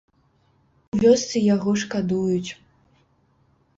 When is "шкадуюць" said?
1.85-2.51